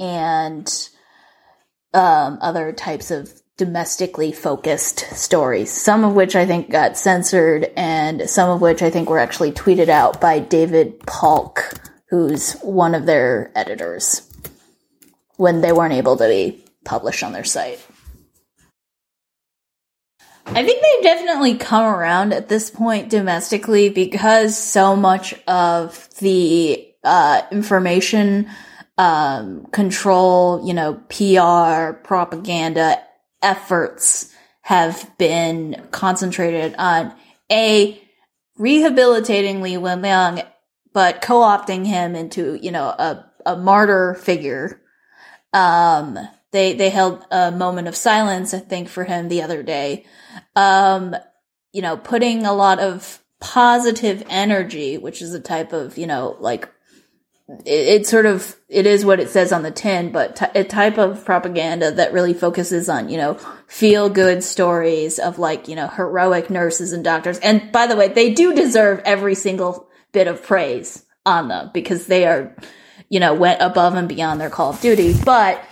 [0.00, 0.88] and
[1.94, 8.28] um, other types of domestically focused stories, some of which I think got censored and
[8.28, 11.72] some of which I think were actually tweeted out by David Paulk,
[12.08, 14.28] who's one of their editors
[15.36, 17.78] when they weren't able to be published on their site.
[20.44, 26.84] I think they've definitely come around at this point domestically because so much of the
[27.04, 28.50] uh, information
[28.98, 33.00] um, control, you know, PR, propaganda
[33.42, 34.32] efforts
[34.62, 37.12] have been concentrated on
[37.50, 38.00] A,
[38.56, 40.46] rehabilitating Li Wenliang,
[40.92, 44.80] but co-opting him into, you know, a, a martyr figure.
[45.52, 46.18] Um,
[46.52, 50.06] they, they held a moment of silence, I think, for him the other day.
[50.54, 51.16] Um,
[51.72, 56.36] you know, putting a lot of positive energy, which is a type of, you know,
[56.38, 56.68] like
[57.64, 60.64] it, it, sort of it is what it says on the tin, but t- a
[60.64, 63.34] type of propaganda that really focuses on you know
[63.66, 67.38] feel good stories of like you know heroic nurses and doctors.
[67.40, 72.06] And by the way, they do deserve every single bit of praise on them because
[72.06, 72.56] they are
[73.08, 75.14] you know went above and beyond their call of duty.
[75.24, 75.62] But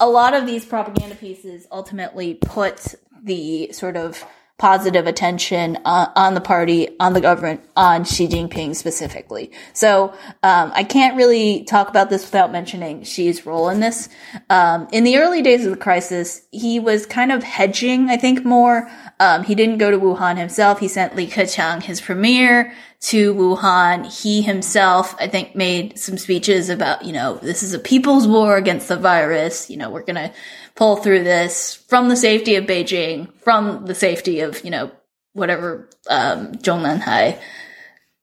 [0.00, 4.24] a lot of these propaganda pieces ultimately put the sort of
[4.58, 9.52] positive attention on, on, the party, on the government, on Xi Jinping specifically.
[9.72, 14.08] So um, I can't really talk about this without mentioning Xi's role in this.
[14.50, 18.44] Um, in the early days of the crisis, he was kind of hedging, I think,
[18.44, 18.90] more.
[19.20, 20.80] Um, he didn't go to Wuhan himself.
[20.80, 24.06] He sent Li Keqiang, his premier, to Wuhan.
[24.22, 28.56] He himself, I think, made some speeches about, you know, this is a people's war
[28.56, 29.70] against the virus.
[29.70, 30.32] You know, we're going to
[30.74, 34.90] pull through this from the safety of Beijing, from the safety of, you know,
[35.32, 37.38] whatever, um, Zhongnanhai,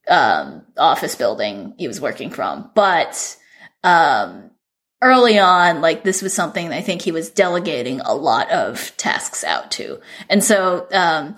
[0.07, 2.69] um, office building he was working from.
[2.75, 3.37] But,
[3.83, 4.51] um,
[5.01, 9.43] early on, like this was something I think he was delegating a lot of tasks
[9.43, 10.01] out to.
[10.29, 11.35] And so, um,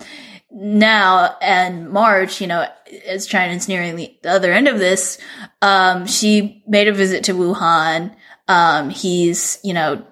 [0.50, 2.66] now and March, you know,
[3.06, 5.18] as China's nearing the, the other end of this,
[5.60, 8.14] um, Xi made a visit to Wuhan.
[8.48, 10.04] Um, he's, you know,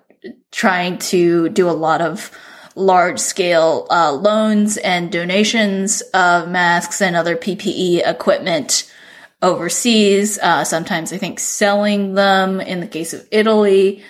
[0.51, 2.30] trying to do a lot of
[2.74, 8.93] large scale uh, loans and donations of masks and other PPE equipment
[9.41, 10.39] overseas.
[10.39, 14.03] Uh, sometimes I think selling them in the case of Italy.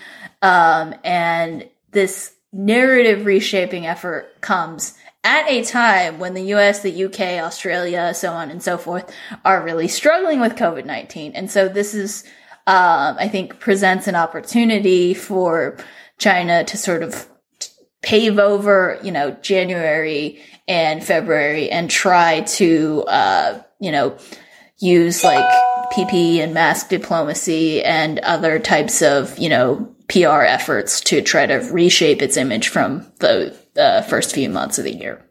[0.43, 4.97] Um, and this narrative reshaping effort comes
[5.27, 9.13] at a time when the US, the UK, Australia, so on and so forth
[9.45, 11.33] are really struggling with COVID 19.
[11.33, 12.23] And so this is,
[12.69, 15.79] um, I think, presents an opportunity for
[16.19, 17.29] China to sort of
[18.03, 24.17] pave over, you know, January and February and try to, uh, you know,
[24.79, 25.45] use like
[25.93, 31.57] PP and mask diplomacy and other types of, you know, PR efforts to try to
[31.73, 35.23] reshape its image from the uh, first few months of the year.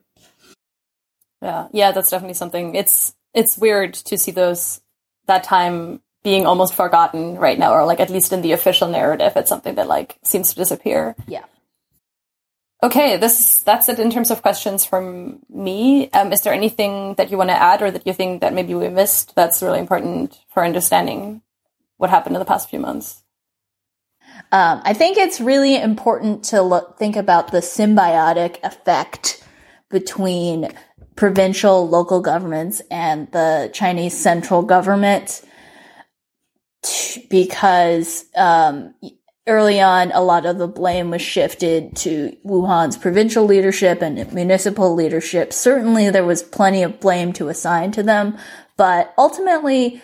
[1.42, 2.76] Yeah, yeah, that's definitely something.
[2.76, 4.82] It's it's weird to see those
[5.28, 9.34] that time being almost forgotten right now, or like at least in the official narrative,
[9.36, 11.16] it's something that like seems to disappear.
[11.28, 11.46] Yeah.
[12.82, 16.10] Okay, this that's it in terms of questions from me.
[16.12, 18.74] Um, is there anything that you want to add, or that you think that maybe
[18.74, 21.42] we missed that's really important for understanding
[21.98, 23.25] what happened in the past few months?
[24.52, 29.44] Um, I think it's really important to look, think about the symbiotic effect
[29.90, 30.74] between
[31.16, 35.42] provincial, local governments and the Chinese central government
[36.84, 38.94] t- because um,
[39.48, 44.94] early on, a lot of the blame was shifted to Wuhan's provincial leadership and municipal
[44.94, 45.54] leadership.
[45.54, 48.38] Certainly, there was plenty of blame to assign to them,
[48.78, 50.02] but ultimately,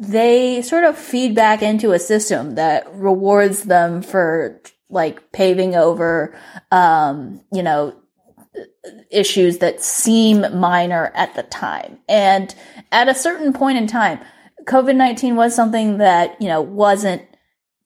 [0.00, 6.34] they sort of feed back into a system that rewards them for like paving over,
[6.72, 7.94] um, you know,
[9.10, 11.98] issues that seem minor at the time.
[12.08, 12.52] And
[12.90, 14.20] at a certain point in time,
[14.64, 17.22] COVID 19 was something that, you know, wasn't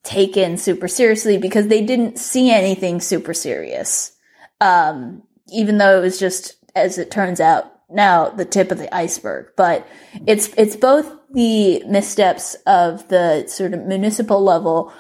[0.05, 4.17] taken super seriously because they didn't see anything super serious.
[4.61, 8.95] Um, even though it was just, as it turns out now, the tip of the
[8.95, 9.49] iceberg.
[9.57, 9.87] But
[10.27, 14.93] it's, it's both the missteps of the sort of municipal level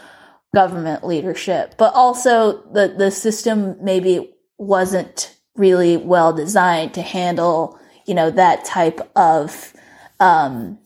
[0.54, 8.14] government leadership, but also the, the system maybe wasn't really well designed to handle, you
[8.14, 9.72] know, that type of,
[10.20, 10.78] um,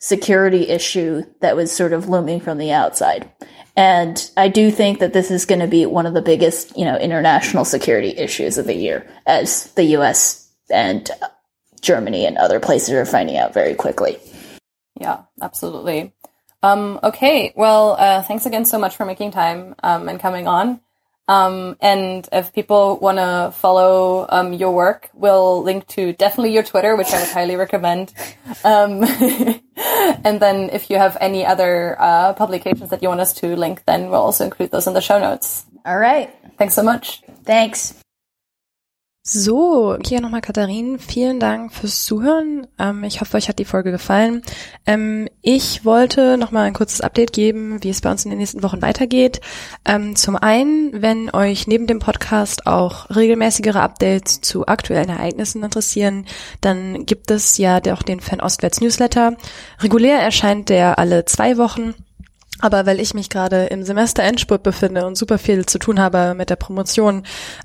[0.00, 3.30] security issue that was sort of looming from the outside.
[3.76, 6.84] And I do think that this is going to be one of the biggest, you
[6.84, 11.08] know, international security issues of the year as the US and
[11.80, 14.18] Germany and other places are finding out very quickly.
[15.00, 16.12] Yeah, absolutely.
[16.62, 17.52] Um, okay.
[17.56, 20.80] Well, uh, thanks again so much for making time um, and coming on.
[21.30, 26.64] Um, and if people want to follow um, your work, we'll link to definitely your
[26.64, 28.12] Twitter, which I would highly recommend.
[28.64, 29.04] Um,
[30.24, 33.84] and then if you have any other uh, publications that you want us to link,
[33.86, 35.64] then we'll also include those in the show notes.
[35.86, 36.34] All right.
[36.58, 37.22] Thanks so much.
[37.44, 37.94] Thanks.
[39.32, 40.98] So, hier nochmal Katharin.
[40.98, 42.66] Vielen Dank fürs Zuhören.
[42.80, 44.42] Ähm, ich hoffe, euch hat die Folge gefallen.
[44.86, 48.64] Ähm, ich wollte nochmal ein kurzes Update geben, wie es bei uns in den nächsten
[48.64, 49.40] Wochen weitergeht.
[49.84, 56.26] Ähm, zum einen, wenn euch neben dem Podcast auch regelmäßigere Updates zu aktuellen Ereignissen interessieren,
[56.60, 59.36] dann gibt es ja auch den Fan Ostwärts Newsletter.
[59.78, 61.94] Regulär erscheint der alle zwei Wochen.
[62.60, 66.34] Aber weil ich mich gerade im Semester Endspurt befinde und super viel zu tun habe
[66.34, 67.24] mit der Promotion,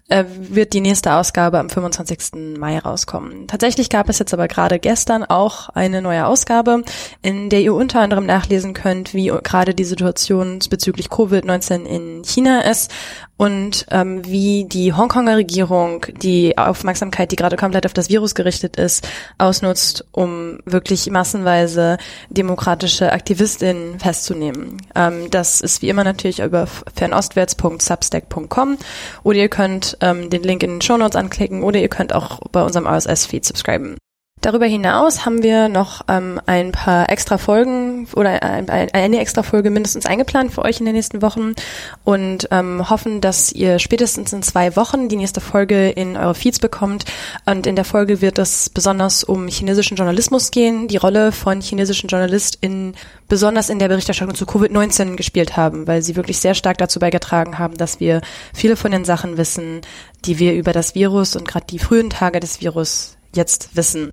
[0.10, 2.58] äh, wird die nächste Ausgabe am 25.
[2.58, 3.48] Mai rauskommen.
[3.48, 6.84] Tatsächlich gab es jetzt aber gerade gestern auch eine neue Ausgabe,
[7.22, 12.62] in der ihr unter anderem nachlesen könnt, wie gerade die Situation bezüglich Covid-19 in China
[12.62, 12.92] ist
[13.38, 18.78] und ähm, wie die Hongkonger Regierung die Aufmerksamkeit, die gerade komplett auf das Virus gerichtet
[18.78, 19.08] ist,
[19.38, 21.98] ausnutzt, um wirklich massenweise
[22.30, 24.78] demokratische Aktivistinnen festzunehmen.
[24.96, 28.78] Ähm, das ist wie immer natürlich über fernostwärts.substack.com
[29.24, 32.40] oder ihr könnt ähm, den Link in den Show Notes anklicken oder ihr könnt auch
[32.52, 33.98] bei unserem RSS-Feed subscriben.
[34.46, 39.42] Darüber hinaus haben wir noch ähm, ein paar extra Folgen oder ein, ein, eine extra
[39.42, 41.56] Folge mindestens eingeplant für euch in den nächsten Wochen
[42.04, 46.60] und ähm, hoffen, dass ihr spätestens in zwei Wochen die nächste Folge in eure Feeds
[46.60, 47.06] bekommt.
[47.48, 52.08] Und in der Folge wird es besonders um chinesischen Journalismus gehen, die Rolle von chinesischen
[52.08, 52.94] JournalistInnen
[53.28, 57.58] besonders in der Berichterstattung zu Covid-19 gespielt haben, weil sie wirklich sehr stark dazu beigetragen
[57.58, 58.22] haben, dass wir
[58.54, 59.82] viele von den Sachen wissen,
[60.24, 64.12] die wir über das Virus und gerade die frühen Tage des Virus jetzt wissen.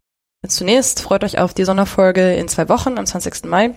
[0.48, 3.44] Zunächst freut euch auf die Sonderfolge in zwei Wochen am 20.
[3.44, 3.74] Mai.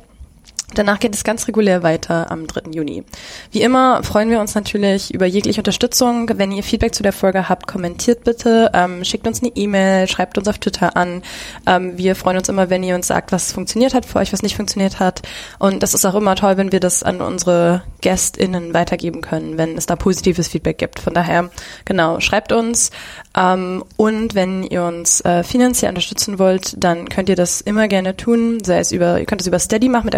[0.74, 2.72] Danach geht es ganz regulär weiter am 3.
[2.72, 3.04] Juni.
[3.52, 6.30] Wie immer freuen wir uns natürlich über jegliche Unterstützung.
[6.38, 10.38] Wenn ihr Feedback zu der Folge habt, kommentiert bitte, ähm, schickt uns eine E-Mail, schreibt
[10.38, 11.22] uns auf Twitter an.
[11.68, 14.42] Ähm, wir freuen uns immer, wenn ihr uns sagt, was funktioniert hat für euch, was
[14.42, 15.22] nicht funktioniert hat.
[15.60, 19.78] Und das ist auch immer toll, wenn wir das an unsere GästInnen weitergeben können, wenn
[19.78, 21.00] es da positives Feedback gibt.
[21.00, 21.50] Von daher,
[21.86, 22.92] genau, schreibt uns.
[23.38, 28.18] Ähm, und wenn ihr uns äh, finanziell unterstützen wollt, dann könnt ihr das immer gerne
[28.18, 30.16] tun, sei es über, ihr könnt es über Steady machen mit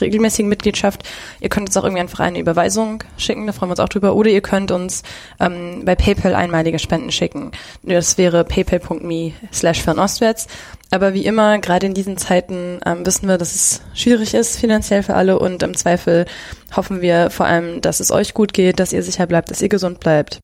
[0.00, 1.02] regelmäßigen Mitgliedschaft.
[1.40, 4.14] Ihr könnt uns auch irgendwie einfach eine Überweisung schicken, da freuen wir uns auch drüber.
[4.14, 5.02] Oder ihr könnt uns
[5.40, 7.52] ähm, bei PayPal einmalige Spenden schicken.
[7.82, 10.46] Das wäre paypal.me slash fernostwärts.
[10.90, 15.02] Aber wie immer, gerade in diesen Zeiten ähm, wissen wir, dass es schwierig ist finanziell
[15.02, 16.26] für alle und im Zweifel
[16.74, 19.68] hoffen wir vor allem, dass es euch gut geht, dass ihr sicher bleibt, dass ihr
[19.68, 20.40] gesund bleibt.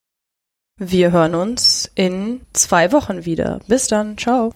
[0.79, 3.61] Wir hören uns in zwei Wochen wieder.
[3.69, 4.19] Bis dann.
[4.19, 4.53] Ciao.